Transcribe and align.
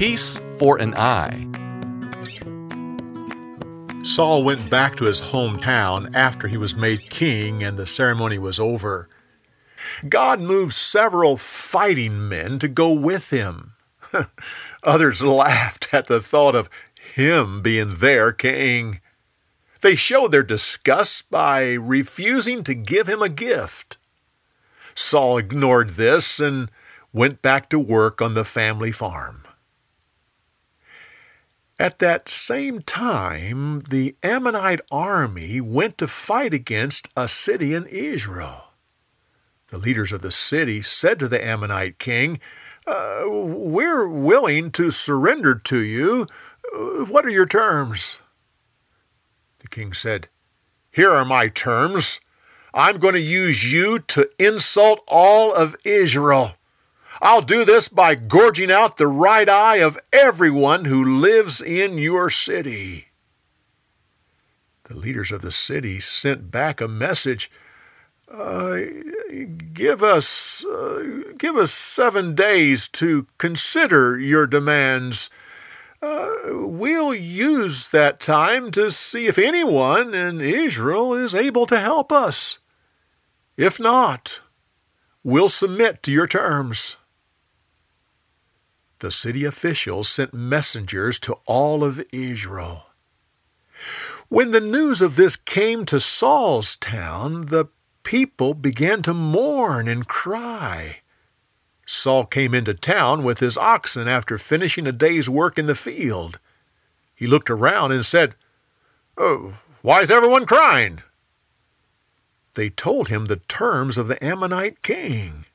piece 0.00 0.40
for 0.58 0.78
an 0.78 0.94
eye. 0.94 1.46
Saul 4.02 4.42
went 4.42 4.70
back 4.70 4.96
to 4.96 5.04
his 5.04 5.20
hometown 5.20 6.14
after 6.14 6.48
he 6.48 6.56
was 6.56 6.74
made 6.74 7.10
king 7.10 7.62
and 7.62 7.76
the 7.76 7.84
ceremony 7.84 8.38
was 8.38 8.58
over. 8.58 9.10
God 10.08 10.40
moved 10.40 10.72
several 10.72 11.36
fighting 11.36 12.30
men 12.30 12.58
to 12.60 12.66
go 12.66 12.90
with 12.94 13.28
him. 13.28 13.74
Others 14.82 15.22
laughed 15.22 15.92
at 15.92 16.06
the 16.06 16.22
thought 16.22 16.54
of 16.54 16.70
him 17.14 17.60
being 17.60 17.96
their 17.96 18.32
king. 18.32 19.02
They 19.82 19.96
showed 19.96 20.32
their 20.32 20.42
disgust 20.42 21.30
by 21.30 21.74
refusing 21.74 22.64
to 22.64 22.72
give 22.72 23.06
him 23.06 23.20
a 23.20 23.28
gift. 23.28 23.98
Saul 24.94 25.36
ignored 25.36 25.90
this 25.90 26.40
and 26.40 26.70
went 27.12 27.42
back 27.42 27.68
to 27.68 27.78
work 27.78 28.22
on 28.22 28.32
the 28.32 28.46
family 28.46 28.92
farm. 28.92 29.42
At 31.80 31.98
that 32.00 32.28
same 32.28 32.82
time, 32.82 33.80
the 33.88 34.14
Ammonite 34.22 34.82
army 34.90 35.62
went 35.62 35.96
to 35.96 36.08
fight 36.08 36.52
against 36.52 37.08
a 37.16 37.26
city 37.26 37.72
in 37.72 37.86
Israel. 37.86 38.64
The 39.68 39.78
leaders 39.78 40.12
of 40.12 40.20
the 40.20 40.30
city 40.30 40.82
said 40.82 41.18
to 41.20 41.26
the 41.26 41.42
Ammonite 41.42 41.98
king, 41.98 42.38
uh, 42.86 43.22
We're 43.24 44.06
willing 44.06 44.70
to 44.72 44.90
surrender 44.90 45.54
to 45.54 45.78
you. 45.78 46.26
What 46.74 47.24
are 47.24 47.30
your 47.30 47.46
terms? 47.46 48.18
The 49.60 49.68
king 49.68 49.94
said, 49.94 50.28
Here 50.90 51.10
are 51.10 51.24
my 51.24 51.48
terms. 51.48 52.20
I'm 52.74 52.98
going 52.98 53.14
to 53.14 53.20
use 53.20 53.72
you 53.72 54.00
to 54.00 54.28
insult 54.38 55.00
all 55.08 55.54
of 55.54 55.76
Israel. 55.84 56.52
I'll 57.22 57.42
do 57.42 57.66
this 57.66 57.88
by 57.88 58.14
gorging 58.14 58.70
out 58.70 58.96
the 58.96 59.06
right 59.06 59.48
eye 59.48 59.76
of 59.76 59.98
everyone 60.10 60.86
who 60.86 61.18
lives 61.18 61.60
in 61.60 61.98
your 61.98 62.30
city. 62.30 63.08
The 64.84 64.96
leaders 64.96 65.30
of 65.30 65.42
the 65.42 65.52
city 65.52 66.00
sent 66.00 66.50
back 66.50 66.80
a 66.80 66.88
message. 66.88 67.50
Uh, 68.32 68.78
give 69.74 70.02
us, 70.02 70.64
uh, 70.64 71.34
give 71.36 71.56
us 71.56 71.72
seven 71.72 72.34
days 72.34 72.88
to 72.88 73.26
consider 73.36 74.18
your 74.18 74.46
demands. 74.46 75.28
Uh, 76.00 76.30
we'll 76.46 77.14
use 77.14 77.90
that 77.90 78.18
time 78.18 78.70
to 78.70 78.90
see 78.90 79.26
if 79.26 79.38
anyone 79.38 80.14
in 80.14 80.40
Israel 80.40 81.12
is 81.12 81.34
able 81.34 81.66
to 81.66 81.78
help 81.78 82.10
us. 82.10 82.60
If 83.58 83.78
not, 83.78 84.40
we'll 85.22 85.50
submit 85.50 86.02
to 86.04 86.12
your 86.12 86.26
terms 86.26 86.96
the 89.00 89.10
city 89.10 89.44
officials 89.44 90.08
sent 90.08 90.32
messengers 90.32 91.18
to 91.18 91.36
all 91.46 91.82
of 91.82 92.02
Israel. 92.12 92.86
When 94.28 94.52
the 94.52 94.60
news 94.60 95.02
of 95.02 95.16
this 95.16 95.36
came 95.36 95.84
to 95.86 95.98
Saul's 95.98 96.76
town, 96.76 97.46
the 97.46 97.66
people 98.02 98.54
began 98.54 99.02
to 99.02 99.12
mourn 99.12 99.88
and 99.88 100.06
cry. 100.06 101.00
Saul 101.86 102.24
came 102.24 102.54
into 102.54 102.72
town 102.72 103.24
with 103.24 103.40
his 103.40 103.58
oxen 103.58 104.06
after 104.06 104.38
finishing 104.38 104.86
a 104.86 104.92
day's 104.92 105.28
work 105.28 105.58
in 105.58 105.66
the 105.66 105.74
field. 105.74 106.38
He 107.14 107.26
looked 107.26 107.50
around 107.50 107.90
and 107.90 108.06
said, 108.06 108.36
Oh, 109.18 109.58
why 109.82 110.00
is 110.00 110.10
everyone 110.10 110.46
crying? 110.46 111.02
They 112.54 112.70
told 112.70 113.08
him 113.08 113.26
the 113.26 113.36
terms 113.48 113.98
of 113.98 114.08
the 114.08 114.22
Ammonite 114.24 114.82
king. 114.82 115.46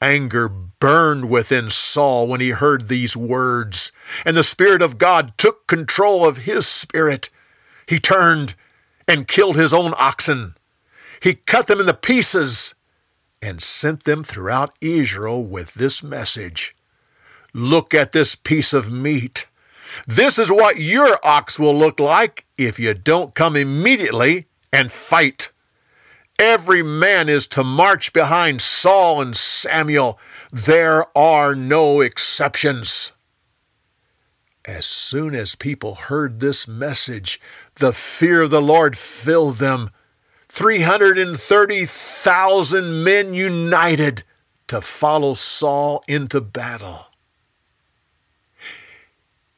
Anger 0.00 0.48
burned 0.82 1.30
within 1.30 1.70
Saul 1.70 2.26
when 2.26 2.40
he 2.40 2.48
heard 2.50 2.88
these 2.88 3.16
words, 3.16 3.92
and 4.24 4.36
the 4.36 4.42
Spirit 4.42 4.82
of 4.82 4.98
God 4.98 5.32
took 5.38 5.68
control 5.68 6.26
of 6.26 6.38
his 6.38 6.66
spirit. 6.66 7.30
He 7.86 8.00
turned 8.00 8.56
and 9.06 9.28
killed 9.28 9.54
his 9.54 9.72
own 9.72 9.94
oxen. 9.96 10.56
He 11.22 11.34
cut 11.34 11.68
them 11.68 11.78
into 11.78 11.94
pieces 11.94 12.74
and 13.40 13.62
sent 13.62 14.02
them 14.02 14.24
throughout 14.24 14.74
Israel 14.80 15.44
with 15.44 15.74
this 15.74 16.02
message 16.02 16.74
Look 17.54 17.94
at 17.94 18.10
this 18.10 18.34
piece 18.34 18.72
of 18.72 18.90
meat. 18.90 19.46
This 20.08 20.36
is 20.36 20.50
what 20.50 20.78
your 20.80 21.24
ox 21.24 21.60
will 21.60 21.78
look 21.78 22.00
like 22.00 22.44
if 22.58 22.80
you 22.80 22.92
don't 22.92 23.36
come 23.36 23.54
immediately 23.54 24.46
and 24.72 24.90
fight. 24.90 25.51
Every 26.38 26.82
man 26.82 27.28
is 27.28 27.46
to 27.48 27.62
march 27.62 28.10
behind 28.12 28.62
Saul 28.62 29.20
and 29.20 29.36
Samuel. 29.36 30.18
There 30.50 31.06
are 31.16 31.54
no 31.54 32.00
exceptions. 32.00 33.12
As 34.64 34.86
soon 34.86 35.34
as 35.34 35.56
people 35.56 35.96
heard 35.96 36.40
this 36.40 36.66
message, 36.68 37.40
the 37.76 37.92
fear 37.92 38.42
of 38.42 38.50
the 38.50 38.62
Lord 38.62 38.96
filled 38.96 39.56
them. 39.56 39.90
330,000 40.48 43.04
men 43.04 43.34
united 43.34 44.22
to 44.68 44.80
follow 44.80 45.34
Saul 45.34 46.04
into 46.06 46.40
battle. 46.40 47.08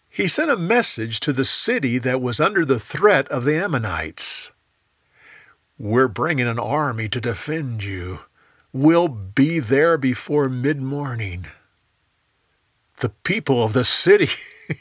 He 0.09 0.27
sent 0.29 0.51
a 0.51 0.57
message 0.57 1.21
to 1.21 1.31
the 1.33 1.45
city 1.45 1.99
that 1.99 2.23
was 2.23 2.41
under 2.41 2.65
the 2.65 2.79
threat 2.79 3.29
of 3.29 3.45
the 3.45 3.57
Ammonites. 3.57 4.53
We're 5.79 6.09
bringing 6.09 6.47
an 6.47 6.59
army 6.59 7.09
to 7.09 7.21
defend 7.21 7.83
you. 7.83 8.21
We'll 8.73 9.09
be 9.09 9.59
there 9.59 9.99
before 9.99 10.49
mid 10.49 10.81
morning. 10.81 11.47
The 12.99 13.09
people 13.09 13.65
of 13.65 13.73
the 13.73 13.85
city 13.85 14.29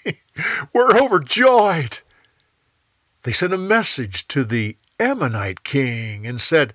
were 0.74 0.96
overjoyed. 0.96 2.00
They 3.24 3.32
sent 3.32 3.54
a 3.54 3.58
message 3.58 4.28
to 4.30 4.44
the 4.44 4.78
Ammonite 5.00 5.64
king 5.64 6.28
and 6.28 6.40
said, 6.40 6.74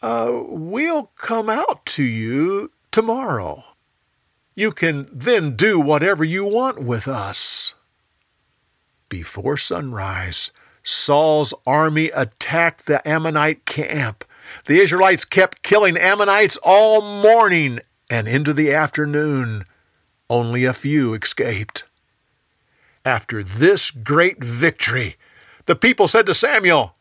uh, 0.00 0.42
We'll 0.46 1.10
come 1.16 1.50
out 1.50 1.84
to 1.86 2.04
you 2.04 2.70
tomorrow. 2.90 3.64
You 4.54 4.70
can 4.70 5.08
then 5.12 5.56
do 5.56 5.80
whatever 5.80 6.24
you 6.24 6.44
want 6.44 6.82
with 6.82 7.08
us. 7.08 7.74
Before 9.08 9.56
sunrise, 9.56 10.52
Saul's 10.82 11.54
army 11.66 12.10
attacked 12.10 12.86
the 12.86 13.06
Ammonite 13.08 13.64
camp. 13.64 14.24
The 14.66 14.80
Israelites 14.80 15.24
kept 15.24 15.62
killing 15.62 15.96
Ammonites 15.96 16.58
all 16.62 17.00
morning 17.00 17.80
and 18.10 18.26
into 18.26 18.52
the 18.52 18.72
afternoon. 18.74 19.64
Only 20.28 20.64
a 20.64 20.72
few 20.72 21.14
escaped. 21.14 21.84
After 23.04 23.42
this 23.42 23.90
great 23.90 24.42
victory, 24.42 25.16
the 25.66 25.76
people 25.76 26.08
said 26.08 26.26
to 26.26 26.34
Samuel, 26.34 26.96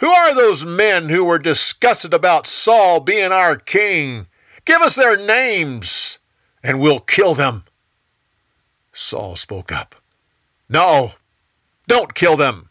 Who 0.00 0.08
are 0.08 0.34
those 0.34 0.64
men 0.64 1.08
who 1.08 1.24
were 1.24 1.38
disgusted 1.38 2.14
about 2.14 2.46
Saul 2.46 3.00
being 3.00 3.32
our 3.32 3.56
king? 3.56 4.26
Give 4.64 4.80
us 4.80 4.96
their 4.96 5.16
names, 5.16 6.18
and 6.62 6.80
we'll 6.80 7.00
kill 7.00 7.34
them. 7.34 7.64
Saul 8.92 9.36
spoke 9.36 9.72
up, 9.72 9.96
No, 10.68 11.12
don't 11.86 12.14
kill 12.14 12.36
them. 12.36 12.70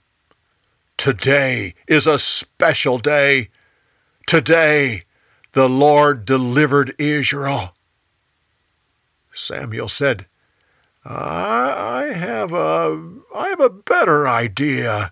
Today 1.02 1.74
is 1.88 2.06
a 2.06 2.20
special 2.20 3.00
day. 3.00 3.50
Today, 4.28 5.06
the 5.54 5.68
Lord 5.68 6.26
delivered 6.26 6.94
Israel. 7.00 7.74
Samuel 9.34 9.88
said, 9.88 10.28
I, 11.04 12.12
have 12.14 12.54
a 12.54 13.14
I 13.36 13.48
have 13.48 13.60
a 13.60 13.72
better 13.72 14.28
idea. 14.28 15.12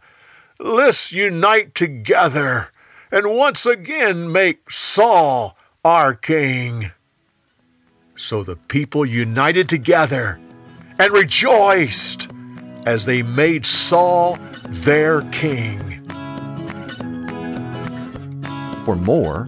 Let's 0.59 1.11
unite 1.11 1.73
together 1.73 2.69
and 3.11 3.31
once 3.31 3.65
again 3.65 4.31
make 4.31 4.69
Saul 4.69 5.57
our 5.83 6.13
king. 6.13 6.91
So 8.15 8.43
the 8.43 8.57
people 8.57 9.07
united 9.07 9.67
together 9.67 10.39
and 10.99 11.11
rejoiced 11.11 12.29
as 12.89 13.05
they 13.05 13.21
made 13.21 13.67
Saul 13.67 14.39
their 14.67 15.21
king. 15.29 15.79
For 18.83 18.95
more, 18.95 19.47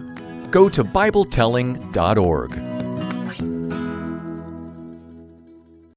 go 0.52 0.68
to 0.68 0.84
BibleTelling.org. 0.84 2.61